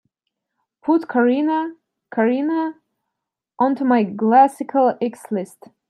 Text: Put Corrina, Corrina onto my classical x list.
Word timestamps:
Put 0.83 1.03
Corrina, 1.07 1.75
Corrina 2.11 2.73
onto 3.59 3.83
my 3.85 4.03
classical 4.17 4.97
x 4.99 5.25
list. 5.29 5.65